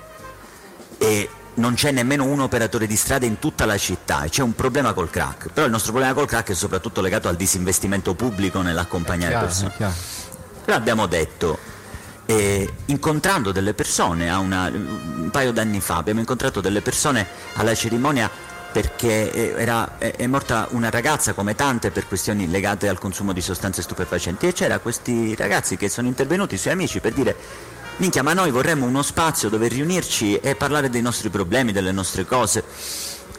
e 0.97 1.29
non 1.55 1.73
c'è 1.73 1.91
nemmeno 1.91 2.23
un 2.23 2.39
operatore 2.39 2.87
di 2.87 2.95
strada 2.95 3.25
in 3.25 3.39
tutta 3.39 3.65
la 3.65 3.77
città 3.77 4.23
e 4.23 4.29
c'è 4.29 4.41
un 4.41 4.55
problema 4.55 4.93
col 4.93 5.09
crack, 5.09 5.49
però 5.51 5.65
il 5.65 5.71
nostro 5.71 5.91
problema 5.91 6.13
col 6.13 6.27
crack 6.27 6.51
è 6.51 6.55
soprattutto 6.55 7.01
legato 7.01 7.27
al 7.27 7.35
disinvestimento 7.35 8.13
pubblico 8.13 8.61
nell'accompagnare 8.61 9.31
chiaro, 9.31 9.45
persone. 9.45 9.73
Però 10.63 10.77
abbiamo 10.77 11.07
detto, 11.07 11.57
eh, 12.25 12.73
incontrando 12.85 13.51
delle 13.51 13.73
persone, 13.73 14.31
una, 14.31 14.67
un 14.67 15.29
paio 15.31 15.51
d'anni 15.51 15.81
fa 15.81 15.97
abbiamo 15.97 16.19
incontrato 16.19 16.61
delle 16.61 16.81
persone 16.81 17.27
alla 17.55 17.75
cerimonia 17.75 18.29
perché 18.71 19.31
eh, 19.31 19.53
era, 19.57 19.97
è 19.97 20.25
morta 20.27 20.67
una 20.71 20.89
ragazza 20.89 21.33
come 21.33 21.55
tante 21.55 21.91
per 21.91 22.07
questioni 22.07 22.49
legate 22.49 22.87
al 22.87 22.99
consumo 22.99 23.33
di 23.33 23.41
sostanze 23.41 23.81
stupefacenti 23.81 24.47
e 24.47 24.53
c'era 24.53 24.79
questi 24.79 25.35
ragazzi 25.35 25.75
che 25.75 25.89
sono 25.89 26.07
intervenuti, 26.07 26.55
i 26.55 26.57
suoi 26.57 26.73
amici, 26.73 27.01
per 27.01 27.11
dire 27.11 27.35
minchia, 28.01 28.23
ma 28.23 28.33
noi 28.33 28.49
vorremmo 28.49 28.87
uno 28.87 29.03
spazio 29.03 29.47
dove 29.47 29.67
riunirci 29.67 30.37
e 30.37 30.55
parlare 30.55 30.89
dei 30.89 31.03
nostri 31.03 31.29
problemi, 31.29 31.71
delle 31.71 31.91
nostre 31.91 32.25
cose. 32.25 32.63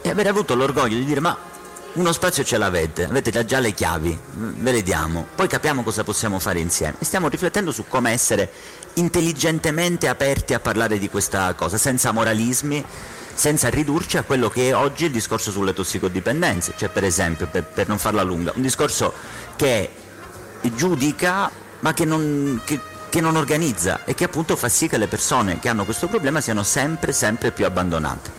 E 0.01 0.09
avere 0.09 0.29
avuto 0.29 0.55
l'orgoglio 0.55 0.95
di 0.95 1.03
dire 1.03 1.19
ma 1.19 1.37
uno 1.93 2.11
spazio 2.13 2.45
ce 2.45 2.57
l'avete, 2.57 3.03
avete 3.03 3.45
già 3.45 3.59
le 3.59 3.73
chiavi, 3.73 4.17
ve 4.35 4.71
le 4.71 4.81
diamo, 4.81 5.27
poi 5.35 5.47
capiamo 5.47 5.83
cosa 5.83 6.03
possiamo 6.03 6.39
fare 6.39 6.59
insieme 6.59 6.95
e 6.97 7.05
stiamo 7.05 7.27
riflettendo 7.27 7.71
su 7.71 7.85
come 7.87 8.11
essere 8.11 8.49
intelligentemente 8.93 10.07
aperti 10.07 10.53
a 10.53 10.59
parlare 10.59 10.97
di 10.97 11.09
questa 11.09 11.53
cosa, 11.55 11.77
senza 11.77 12.11
moralismi, 12.11 12.83
senza 13.33 13.69
ridurci 13.69 14.17
a 14.17 14.23
quello 14.23 14.49
che 14.49 14.69
è 14.69 14.75
oggi 14.75 15.05
il 15.05 15.11
discorso 15.11 15.51
sulle 15.51 15.73
tossicodipendenze, 15.73 16.73
cioè 16.77 16.87
per 16.87 17.03
esempio, 17.03 17.47
per, 17.47 17.65
per 17.65 17.89
non 17.89 17.97
farla 17.97 18.23
lunga, 18.23 18.53
un 18.55 18.61
discorso 18.61 19.13
che 19.57 19.89
giudica 20.73 21.51
ma 21.81 21.93
che 21.93 22.05
non, 22.05 22.61
che, 22.63 22.79
che 23.13 23.21
non 23.21 23.35
organizza 23.35 24.05
e 24.05 24.15
che 24.15 24.23
appunto 24.23 24.55
fa 24.55 24.69
sì 24.69 24.87
che 24.87 24.97
le 24.97 25.07
persone 25.07 25.59
che 25.59 25.69
hanno 25.69 25.85
questo 25.85 26.07
problema 26.07 26.41
siano 26.41 26.63
sempre, 26.63 27.11
sempre 27.11 27.51
più 27.51 27.63
abbandonate. 27.63 28.31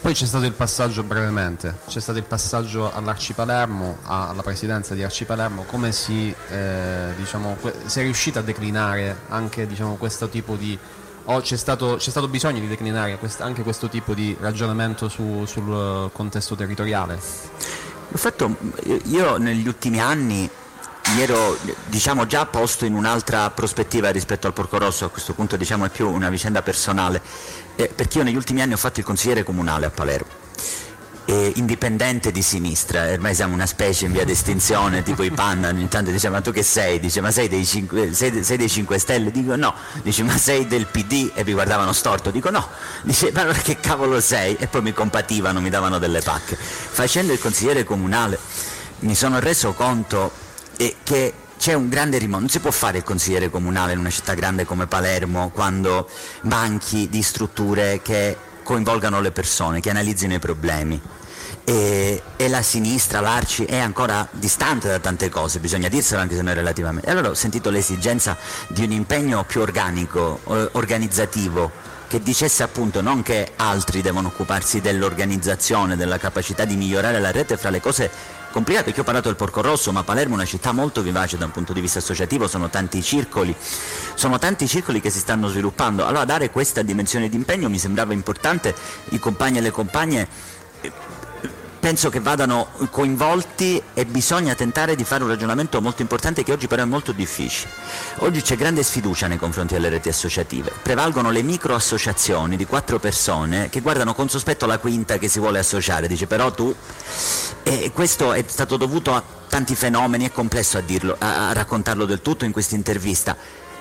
Poi 0.00 0.14
c'è 0.14 0.24
stato 0.24 0.46
il 0.46 0.52
passaggio 0.52 1.02
brevemente, 1.02 1.74
c'è 1.86 2.00
stato 2.00 2.16
il 2.16 2.24
passaggio 2.24 2.90
all'Arci 2.90 3.34
Palermo, 3.34 3.98
alla 4.04 4.40
presidenza 4.40 4.94
di 4.94 5.02
Arci 5.02 5.26
Palermo, 5.26 5.64
come 5.64 5.92
si, 5.92 6.34
eh, 6.48 7.08
diciamo, 7.14 7.58
si 7.84 8.00
è 8.00 8.02
riuscita 8.04 8.38
a 8.38 8.42
declinare 8.42 9.24
anche 9.28 9.66
diciamo, 9.66 9.96
questo 9.96 10.30
tipo 10.30 10.54
di 10.54 10.78
o 11.24 11.40
c'è 11.42 11.58
stato, 11.58 11.96
c'è 11.96 12.08
stato, 12.08 12.26
bisogno 12.26 12.60
di 12.60 12.68
declinare 12.68 13.18
quest, 13.18 13.42
anche 13.42 13.62
questo 13.62 13.90
tipo 13.90 14.14
di 14.14 14.34
ragionamento 14.40 15.10
su, 15.10 15.44
sul 15.44 16.08
contesto 16.10 16.54
territoriale? 16.54 17.20
Fatto, 18.14 18.56
io 19.04 19.36
negli 19.36 19.68
ultimi 19.68 20.00
anni 20.00 20.48
mi 21.14 21.22
ero 21.22 21.56
diciamo, 21.86 22.26
già 22.26 22.46
posto 22.46 22.84
in 22.84 22.94
un'altra 22.94 23.50
prospettiva 23.50 24.10
rispetto 24.10 24.46
al 24.46 24.52
Porco 24.52 24.78
Rosso, 24.78 25.04
a 25.04 25.08
questo 25.08 25.32
punto 25.32 25.56
diciamo, 25.56 25.84
è 25.84 25.90
più 25.90 26.08
una 26.08 26.28
vicenda 26.28 26.62
personale, 26.62 27.20
eh, 27.76 27.88
perché 27.88 28.18
io 28.18 28.24
negli 28.24 28.36
ultimi 28.36 28.62
anni 28.62 28.74
ho 28.74 28.78
fatto 28.78 29.00
il 29.00 29.06
consigliere 29.06 29.42
comunale 29.42 29.86
a 29.86 29.90
Palermo 29.90 30.46
eh, 31.28 31.52
indipendente 31.56 32.32
di 32.32 32.40
sinistra, 32.40 33.10
ormai 33.10 33.34
siamo 33.34 33.52
una 33.52 33.66
specie 33.66 34.06
in 34.06 34.12
via 34.12 34.24
di 34.24 34.32
estinzione, 34.32 35.02
tipo 35.02 35.22
i 35.22 35.30
panna, 35.30 35.68
ogni 35.68 35.86
tanto 35.86 36.10
dice 36.10 36.30
ma 36.30 36.40
tu 36.40 36.52
che 36.52 36.62
sei? 36.62 36.98
Dice 37.00 37.20
ma 37.20 37.30
sei 37.30 37.48
dei 37.48 37.66
5, 37.66 38.14
sei, 38.14 38.42
sei 38.42 38.56
dei 38.56 38.68
5 38.68 38.98
Stelle? 38.98 39.30
Dico 39.30 39.54
no, 39.54 39.74
dice 40.02 40.22
ma 40.22 40.38
sei 40.38 40.66
del 40.66 40.86
PD? 40.86 41.32
E 41.34 41.44
mi 41.44 41.52
guardavano 41.52 41.92
storto, 41.92 42.30
dico 42.30 42.48
no, 42.48 42.66
dice 43.02 43.30
ma 43.32 43.42
allora 43.42 43.58
che 43.58 43.78
cavolo 43.78 44.22
sei? 44.22 44.56
E 44.58 44.68
poi 44.68 44.80
mi 44.80 44.94
compativano, 44.94 45.60
mi 45.60 45.68
davano 45.68 45.98
delle 45.98 46.22
pacche. 46.22 46.56
Facendo 46.56 47.34
il 47.34 47.38
consigliere 47.38 47.84
comunale 47.84 48.38
mi 49.00 49.14
sono 49.14 49.38
reso 49.38 49.74
conto 49.74 50.32
eh, 50.78 50.96
che 51.02 51.34
c'è 51.58 51.74
un 51.74 51.88
grande 51.88 52.16
rimonto, 52.16 52.40
non 52.40 52.48
si 52.48 52.60
può 52.60 52.70
fare 52.70 52.98
il 52.98 53.04
consigliere 53.04 53.50
comunale 53.50 53.92
in 53.92 53.98
una 53.98 54.10
città 54.10 54.32
grande 54.34 54.64
come 54.64 54.86
Palermo 54.86 55.50
quando 55.50 56.08
manchi 56.42 57.08
di 57.08 57.20
strutture 57.22 58.00
che 58.00 58.36
coinvolgano 58.62 59.20
le 59.20 59.32
persone, 59.32 59.80
che 59.80 59.90
analizzino 59.90 60.34
i 60.34 60.38
problemi 60.38 61.00
e, 61.68 62.22
e, 62.36 62.48
la 62.48 62.62
sinistra, 62.62 63.20
l'Arci, 63.20 63.66
è 63.66 63.76
ancora 63.76 64.26
distante 64.30 64.88
da 64.88 64.98
tante 65.00 65.28
cose, 65.28 65.58
bisogna 65.58 65.88
dirselo 65.88 66.22
anche 66.22 66.34
se 66.34 66.40
non 66.40 66.52
è 66.52 66.54
relativamente. 66.54 67.06
E 67.06 67.10
allora 67.10 67.28
ho 67.28 67.34
sentito 67.34 67.68
l'esigenza 67.68 68.38
di 68.68 68.84
un 68.84 68.92
impegno 68.92 69.44
più 69.44 69.60
organico, 69.60 70.40
organizzativo, 70.44 71.70
che 72.08 72.22
dicesse 72.22 72.62
appunto 72.62 73.02
non 73.02 73.22
che 73.22 73.52
altri 73.56 74.00
devono 74.00 74.28
occuparsi 74.28 74.80
dell'organizzazione, 74.80 75.94
della 75.94 76.16
capacità 76.16 76.64
di 76.64 76.74
migliorare 76.74 77.20
la 77.20 77.32
rete 77.32 77.58
fra 77.58 77.68
le 77.68 77.82
cose 77.82 78.10
complicate, 78.50 78.86
perché 78.86 79.00
ho 79.00 79.04
parlato 79.04 79.28
del 79.28 79.36
Porco 79.36 79.60
Rosso, 79.60 79.92
ma 79.92 80.02
Palermo 80.02 80.34
è 80.34 80.36
una 80.36 80.46
città 80.46 80.72
molto 80.72 81.02
vivace 81.02 81.36
da 81.36 81.44
un 81.44 81.50
punto 81.50 81.72
di 81.72 81.80
vista 81.80 81.98
associativo, 81.98 82.48
sono 82.48 82.68
tanti 82.68 83.02
circoli, 83.02 83.54
sono 84.14 84.38
tanti 84.38 84.66
circoli 84.66 85.00
che 85.00 85.10
si 85.10 85.18
stanno 85.18 85.48
sviluppando. 85.48 86.06
Allora 86.06 86.24
dare 86.24 86.50
questa 86.50 86.82
dimensione 86.82 87.28
di 87.28 87.36
impegno 87.36 87.68
mi 87.68 87.78
sembrava 87.78 88.12
importante, 88.12 88.74
i 89.10 89.18
compagni 89.18 89.58
e 89.58 89.60
le 89.60 89.70
compagne 89.70 90.28
penso 91.78 92.10
che 92.10 92.20
vadano 92.20 92.68
coinvolti 92.90 93.82
e 93.94 94.04
bisogna 94.04 94.54
tentare 94.54 94.96
di 94.96 95.04
fare 95.04 95.22
un 95.22 95.30
ragionamento 95.30 95.80
molto 95.80 96.02
importante 96.02 96.42
che 96.42 96.52
oggi 96.52 96.66
però 96.66 96.82
è 96.82 96.86
molto 96.86 97.12
difficile. 97.12 97.70
Oggi 98.18 98.42
c'è 98.42 98.56
grande 98.56 98.82
sfiducia 98.82 99.26
nei 99.26 99.38
confronti 99.38 99.74
delle 99.74 99.88
reti 99.88 100.08
associative, 100.08 100.72
prevalgono 100.82 101.30
le 101.30 101.42
micro 101.42 101.74
associazioni 101.74 102.56
di 102.56 102.66
quattro 102.66 102.98
persone 102.98 103.68
che 103.68 103.80
guardano 103.80 104.14
con 104.14 104.28
sospetto 104.28 104.66
la 104.66 104.78
quinta 104.78 105.18
che 105.18 105.28
si 105.28 105.38
vuole 105.38 105.58
associare, 105.58 106.08
dice 106.08 106.26
però 106.26 106.50
tu, 106.50 106.74
e 107.62 107.90
questo 107.92 108.32
è 108.32 108.44
stato 108.46 108.76
dovuto 108.76 109.14
a 109.14 109.22
tanti 109.48 109.74
fenomeni, 109.74 110.26
è 110.26 110.32
complesso 110.32 110.78
a, 110.78 110.80
dirlo, 110.80 111.16
a 111.18 111.52
raccontarlo 111.52 112.04
del 112.04 112.20
tutto 112.20 112.44
in 112.44 112.52
questa 112.52 112.74
intervista, 112.74 113.36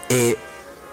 e, 0.08 0.38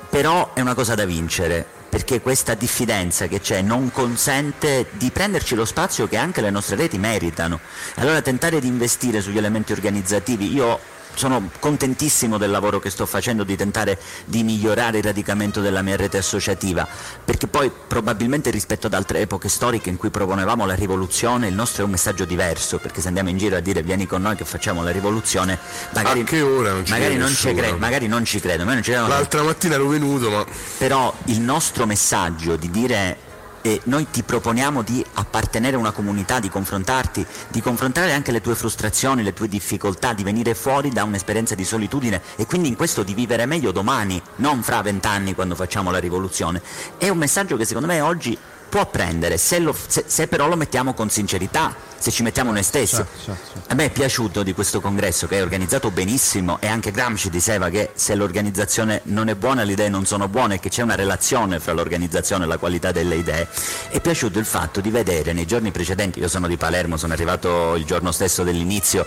però 0.08 0.52
è 0.54 0.60
una 0.60 0.74
cosa 0.74 0.94
da 0.94 1.04
vincere 1.04 1.66
perché 1.94 2.20
questa 2.20 2.54
diffidenza 2.54 3.28
che 3.28 3.40
c'è 3.40 3.62
non 3.62 3.92
consente 3.92 4.86
di 4.92 5.10
prenderci 5.12 5.54
lo 5.54 5.64
spazio 5.64 6.08
che 6.08 6.16
anche 6.16 6.40
le 6.40 6.50
nostre 6.50 6.74
reti 6.74 6.98
meritano. 6.98 7.60
Allora 7.96 8.20
tentare 8.20 8.58
di 8.58 8.66
investire 8.66 9.20
sugli 9.20 9.38
elementi 9.38 9.70
organizzativi, 9.70 10.52
io 10.52 10.80
sono 11.14 11.50
contentissimo 11.58 12.38
del 12.38 12.50
lavoro 12.50 12.78
che 12.80 12.90
sto 12.90 13.06
facendo 13.06 13.44
di 13.44 13.56
tentare 13.56 13.98
di 14.24 14.42
migliorare 14.42 14.98
il 14.98 15.04
radicamento 15.04 15.60
della 15.60 15.82
mia 15.82 15.96
rete 15.96 16.18
associativa, 16.18 16.86
perché 17.24 17.46
poi 17.46 17.70
probabilmente 17.86 18.50
rispetto 18.50 18.86
ad 18.86 18.94
altre 18.94 19.20
epoche 19.20 19.48
storiche 19.48 19.90
in 19.90 19.96
cui 19.96 20.10
proponevamo 20.10 20.66
la 20.66 20.74
rivoluzione, 20.74 21.48
il 21.48 21.54
nostro 21.54 21.82
è 21.82 21.84
un 21.84 21.92
messaggio 21.92 22.24
diverso, 22.24 22.78
perché 22.78 23.00
se 23.00 23.08
andiamo 23.08 23.28
in 23.28 23.38
giro 23.38 23.56
a 23.56 23.60
dire 23.60 23.82
vieni 23.82 24.06
con 24.06 24.22
noi 24.22 24.36
che 24.36 24.44
facciamo 24.44 24.82
la 24.82 24.90
rivoluzione, 24.90 25.58
magari, 25.92 26.24
che 26.24 26.42
ora 26.42 26.72
non 26.72 26.84
ci 26.84 26.92
magari, 26.92 27.16
non 27.16 27.28
ci 27.28 27.54
credo, 27.54 27.76
magari 27.78 28.06
non 28.06 28.24
ci 28.24 28.40
credo. 28.40 28.64
L'altra 28.64 29.42
mattina 29.42 29.74
ero 29.74 29.88
venuto, 29.88 30.30
ma... 30.30 30.44
Però 30.78 31.14
il 31.26 31.40
nostro 31.40 31.86
messaggio 31.86 32.56
di 32.56 32.70
dire 32.70 33.32
e 33.66 33.80
noi 33.84 34.10
ti 34.10 34.22
proponiamo 34.22 34.82
di 34.82 35.02
appartenere 35.14 35.76
a 35.76 35.78
una 35.78 35.90
comunità, 35.90 36.38
di 36.38 36.50
confrontarti, 36.50 37.26
di 37.48 37.62
confrontare 37.62 38.12
anche 38.12 38.30
le 38.30 38.42
tue 38.42 38.54
frustrazioni, 38.54 39.22
le 39.22 39.32
tue 39.32 39.48
difficoltà, 39.48 40.12
di 40.12 40.22
venire 40.22 40.54
fuori 40.54 40.90
da 40.90 41.02
un'esperienza 41.02 41.54
di 41.54 41.64
solitudine 41.64 42.20
e 42.36 42.44
quindi 42.44 42.68
in 42.68 42.76
questo 42.76 43.02
di 43.02 43.14
vivere 43.14 43.46
meglio 43.46 43.72
domani, 43.72 44.20
non 44.36 44.62
fra 44.62 44.82
vent'anni 44.82 45.34
quando 45.34 45.54
facciamo 45.54 45.90
la 45.90 45.98
rivoluzione. 45.98 46.60
È 46.98 47.08
un 47.08 47.16
messaggio 47.16 47.56
che 47.56 47.64
secondo 47.64 47.88
me 47.88 48.02
oggi 48.02 48.36
può 48.74 48.86
prendere, 48.86 49.38
se, 49.38 49.60
lo, 49.60 49.72
se, 49.86 50.02
se, 50.08 50.26
però 50.26 50.48
lo 50.48 50.56
mettiamo 50.56 50.94
con 50.94 51.08
sincerità, 51.08 51.72
se 51.96 52.10
ci 52.10 52.24
mettiamo 52.24 52.50
noi 52.50 52.64
stessi. 52.64 52.96
Certo, 52.96 53.18
certo, 53.24 53.52
certo. 53.52 53.70
A 53.70 53.74
me 53.76 53.84
è 53.84 53.90
piaciuto 53.90 54.42
di 54.42 54.52
questo 54.52 54.80
congresso 54.80 55.28
che 55.28 55.38
è 55.38 55.42
organizzato 55.42 55.92
benissimo 55.92 56.58
e 56.60 56.66
anche 56.66 56.90
Gramsci 56.90 57.30
diceva 57.30 57.68
che 57.68 57.90
se 57.94 58.16
l'organizzazione 58.16 59.02
non 59.04 59.28
è 59.28 59.36
buona 59.36 59.62
le 59.62 59.70
idee 59.70 59.88
non 59.88 60.04
sono 60.06 60.26
buone 60.26 60.56
e 60.56 60.58
che 60.58 60.70
c'è 60.70 60.82
una 60.82 60.96
relazione 60.96 61.60
fra 61.60 61.72
l'organizzazione 61.72 62.46
e 62.46 62.46
la 62.48 62.56
qualità 62.56 62.90
delle 62.90 63.14
idee. 63.14 63.46
È 63.90 64.00
piaciuto 64.00 64.40
il 64.40 64.44
fatto 64.44 64.80
di 64.80 64.90
vedere 64.90 65.32
nei 65.32 65.46
giorni 65.46 65.70
precedenti, 65.70 66.18
io 66.18 66.26
sono 66.26 66.48
di 66.48 66.56
Palermo, 66.56 66.96
sono 66.96 67.12
arrivato 67.12 67.76
il 67.76 67.84
giorno 67.84 68.10
stesso 68.10 68.42
dell'inizio 68.42 69.06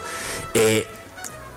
e 0.53 0.87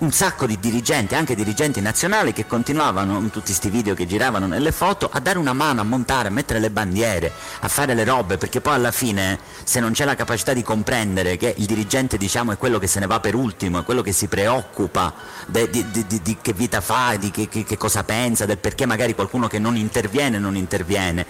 un 0.01 0.13
sacco 0.13 0.47
di 0.47 0.59
dirigenti, 0.59 1.15
anche 1.15 1.35
dirigenti 1.35 1.81
nazionali, 1.81 2.33
che 2.33 2.47
continuavano 2.47 3.19
in 3.19 3.31
tutti 3.31 3.47
questi 3.47 3.69
video 3.69 3.95
che 3.95 4.07
giravano 4.07 4.47
nelle 4.47 4.73
foto 4.73 5.09
a 5.13 5.21
dare 5.21 5.39
una 5.39 5.53
mano, 5.53 5.83
a 5.83 5.85
montare, 5.85 6.29
a 6.29 6.31
mettere 6.31 6.59
le 6.59 6.71
bandiere, 6.71 7.31
a 7.61 7.69
fare 7.69 7.95
le 7.95 8.05
robe, 8.05 8.39
perché 8.39 8.61
poi 8.61 8.75
alla 8.75 8.93
fine 8.93 9.39
se 9.65 9.79
non 9.79 9.93
c'è 9.93 10.05
la 10.05 10.15
capacità 10.15 10.55
di 10.55 10.63
comprendere 10.63 11.37
che 11.37 11.55
il 11.57 11.67
dirigente 11.67 12.17
diciamo, 12.17 12.53
è 12.53 12.57
quello 12.57 12.79
che 12.79 12.87
se 12.87 12.99
ne 12.99 13.07
va 13.07 13.21
per 13.21 13.35
ultimo, 13.35 13.81
è 13.81 13.85
quello 13.85 14.01
che 14.01 14.13
si 14.13 14.27
preoccupa 14.27 15.13
di, 15.47 15.69
di, 15.69 16.07
di, 16.07 16.21
di 16.23 16.37
che 16.41 16.53
vita 16.55 16.81
fa, 16.81 17.17
di 17.17 17.31
che, 17.31 17.49
che, 17.49 17.65
che, 17.65 17.77
cosa 17.77 18.03
pensa, 18.03 18.47
del 18.47 18.59
perché 18.59 18.87
magari 18.87 19.15
qualcuno 19.15 19.49
che 19.49 19.59
non 19.59 19.77
interviene 19.77 20.39
non 20.39 20.57
interviene. 20.57 21.27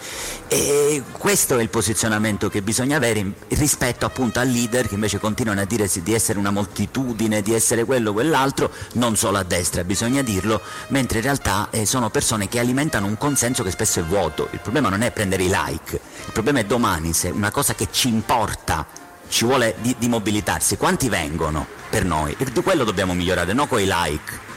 E 0.47 1.03
questo 1.11 1.59
è 1.59 1.63
il 1.63 1.71
posizionamento 1.71 2.49
che 2.49 2.63
bisogna 2.63 2.97
avere 2.97 3.33
rispetto 3.49 4.07
appunto 4.07 4.39
al 4.39 4.49
leader 4.49 4.87
che 4.87 4.95
invece 4.95 5.19
continuano 5.19 5.61
a 5.61 5.65
dire 5.65 5.89
di 5.93 6.15
essere 6.15 6.39
una 6.39 6.51
moltitudine, 6.51 7.43
di 7.43 7.53
essere 7.53 7.85
quello, 7.85 8.13
quell'altro 8.13 8.60
dentro, 8.61 8.73
non 8.95 9.17
solo 9.17 9.39
a 9.39 9.43
destra, 9.43 9.85
bisogna 9.85 10.23
dirlo, 10.23 10.61
mentre 10.89 11.19
in 11.19 11.25
realtà 11.25 11.69
eh, 11.71 11.87
sono 11.87 12.11
persone 12.11 12.49
che 12.49 12.59
alimentano 12.59 13.07
un 13.07 13.17
consenso 13.17 13.63
che 13.63 13.71
spesso 13.71 14.01
è 14.01 14.03
vuoto. 14.03 14.49
Il 14.51 14.61
problema 14.61 14.89
non 14.89 15.03
è 15.03 15.11
prendere 15.11 15.45
i 15.45 15.51
like, 15.51 16.01
il 16.27 16.33
problema 16.33 16.59
è 16.59 16.65
domani 16.65 17.13
se 17.13 17.29
una 17.29 17.51
cosa 17.51 17.75
che 17.75 17.89
ci 17.91 18.09
importa 18.09 18.87
ci 19.29 19.45
vuole 19.45 19.77
di, 19.81 19.95
di 19.99 20.09
mobilitarsi, 20.09 20.77
quanti 20.77 21.09
vengono 21.09 21.67
per 21.89 22.05
noi? 22.05 22.35
E 22.37 22.45
di 22.45 22.63
quello 22.63 22.85
dobbiamo 22.85 23.15
migliorare, 23.15 23.53
non 23.53 23.69
con 23.69 23.81
i 23.81 23.87
like. 23.87 24.49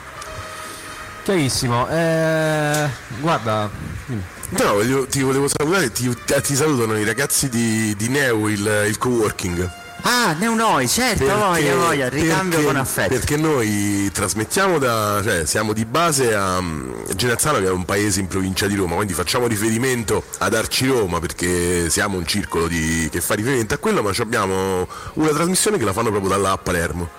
Chiarissimo, 1.23 1.87
eh, 1.87 2.89
guarda. 3.19 3.69
No, 4.49 5.05
ti 5.07 5.21
volevo 5.21 5.47
salutare, 5.47 5.91
ti, 5.91 6.13
ti 6.25 6.55
salutano 6.55 6.97
i 6.97 7.05
ragazzi 7.05 7.49
di, 7.49 7.95
di 7.95 8.09
Neo, 8.09 8.49
il, 8.49 8.85
il 8.87 8.97
co-working. 8.97 9.81
Ah, 10.05 10.35
Neunoi, 10.37 10.87
certo, 10.89 11.23
perché, 11.23 11.39
voglia, 11.39 11.75
voglia, 11.75 12.09
ricambio 12.09 12.57
perché, 12.57 12.65
con 12.65 12.75
affetto. 12.75 13.09
Perché 13.13 13.37
noi 13.37 14.11
trasmettiamo 14.11 14.77
da, 14.77 15.21
cioè 15.23 15.45
siamo 15.45 15.71
di 15.71 15.85
base 15.85 16.35
a 16.35 16.57
um, 16.57 16.93
Genazzano 17.15 17.59
che 17.59 17.67
è 17.67 17.69
un 17.69 17.85
paese 17.85 18.19
in 18.19 18.27
provincia 18.27 18.67
di 18.67 18.75
Roma, 18.75 18.95
quindi 18.95 19.13
facciamo 19.13 19.47
riferimento 19.47 20.25
ad 20.39 20.55
Arci 20.55 20.87
Roma 20.87 21.19
perché 21.19 21.89
siamo 21.89 22.17
un 22.17 22.25
circolo 22.25 22.67
di, 22.67 23.07
che 23.09 23.21
fa 23.21 23.33
riferimento 23.35 23.75
a 23.75 23.77
quello, 23.77 24.01
ma 24.01 24.11
abbiamo 24.17 24.85
una 25.13 25.29
trasmissione 25.29 25.77
che 25.77 25.85
la 25.85 25.93
fanno 25.93 26.09
proprio 26.09 26.31
da 26.31 26.37
là 26.37 26.51
a 26.51 26.57
Palermo. 26.57 27.09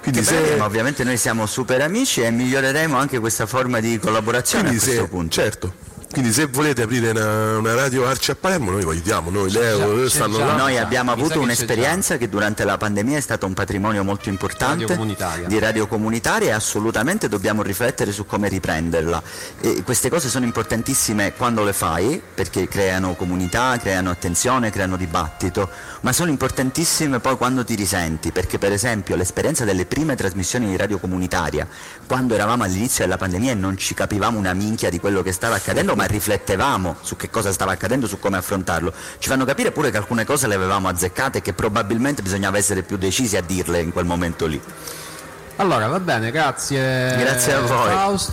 Quindi 0.00 0.24
se... 0.24 0.40
Bene, 0.40 0.60
ovviamente 0.62 1.04
noi 1.04 1.18
siamo 1.18 1.44
super 1.46 1.82
amici 1.82 2.22
e 2.22 2.30
miglioreremo 2.30 2.96
anche 2.96 3.18
questa 3.18 3.44
forma 3.44 3.78
di 3.78 3.98
collaborazione 3.98 4.68
Quindi 4.68 4.82
a 4.82 4.86
questo 4.86 5.04
se, 5.04 5.08
punto. 5.08 5.34
Certo, 5.34 5.74
quindi 6.12 6.32
se 6.32 6.46
volete 6.46 6.82
aprire 6.82 7.10
una, 7.10 7.58
una 7.58 7.74
radio 7.74 8.06
Arci 8.06 8.30
a 8.30 8.34
Palermo 8.34 8.70
noi 8.70 8.84
vi 8.84 8.90
aiutiamo, 8.90 9.30
noi 9.30 9.50
Leo 9.50 10.08
stanno 10.08 10.38
là. 10.38 10.54
Noi 10.56 10.76
abbiamo 10.76 11.10
avuto 11.10 11.40
un'esperienza 11.40 12.18
che 12.18 12.28
durante 12.28 12.64
la 12.64 12.76
pandemia 12.76 13.16
è 13.16 13.20
stato 13.20 13.46
un 13.46 13.54
patrimonio 13.54 14.04
molto 14.04 14.28
importante 14.28 14.94
radio 14.94 15.46
di 15.46 15.58
radio 15.58 15.86
comunitaria 15.86 16.48
e 16.48 16.52
assolutamente 16.52 17.28
dobbiamo 17.28 17.62
riflettere 17.62 18.12
su 18.12 18.26
come 18.26 18.48
riprenderla. 18.48 19.22
E 19.60 19.82
queste 19.82 20.10
cose 20.10 20.28
sono 20.28 20.44
importantissime 20.44 21.32
quando 21.32 21.64
le 21.64 21.72
fai 21.72 22.20
perché 22.34 22.68
creano 22.68 23.14
comunità, 23.14 23.76
creano 23.78 24.10
attenzione, 24.10 24.70
creano 24.70 24.96
dibattito, 24.96 25.70
ma 26.02 26.12
sono 26.12 26.30
importantissime 26.30 27.20
poi 27.20 27.36
quando 27.36 27.64
ti 27.64 27.74
risenti 27.74 28.32
perché 28.32 28.58
per 28.58 28.72
esempio 28.72 29.16
l'esperienza 29.16 29.64
delle 29.64 29.86
prime 29.86 30.14
trasmissioni 30.16 30.66
di 30.66 30.76
radio 30.76 30.98
comunitaria, 30.98 31.66
quando 32.06 32.34
eravamo 32.34 32.64
all'inizio 32.64 33.04
della 33.04 33.16
pandemia 33.16 33.52
e 33.52 33.54
non 33.54 33.76
ci 33.76 33.94
capivamo 33.94 34.38
una 34.38 34.52
minchia 34.52 34.90
di 34.90 34.98
quello 34.98 35.22
che 35.22 35.32
stava 35.32 35.56
accadendo, 35.56 35.94
ma 35.94 36.04
riflettevamo 36.04 36.96
su 37.00 37.16
che 37.16 37.30
cosa 37.30 37.52
stava 37.52 37.72
accadendo, 37.72 38.06
su 38.06 38.18
come 38.18 38.36
affrontarlo, 38.36 38.92
ci 39.18 39.28
fanno 39.28 39.44
capire 39.44 39.72
pure 39.72 39.90
che 39.90 39.96
alcune 39.96 40.24
cose 40.24 40.46
le 40.46 40.54
avevamo 40.54 40.88
azzeccate 40.88 41.38
e 41.38 41.42
che 41.42 41.52
probabilmente 41.52 42.22
bisognava 42.22 42.58
essere 42.58 42.82
più 42.82 42.96
decisi 42.96 43.36
a 43.36 43.42
dirle 43.42 43.80
in 43.80 43.92
quel 43.92 44.04
momento 44.04 44.46
lì. 44.46 44.60
Allora, 45.56 45.86
va 45.86 46.00
bene, 46.00 46.30
grazie. 46.30 47.14
Grazie 47.16 47.52
a 47.52 47.60
voi. 47.60 47.90
Fausto. 47.90 48.30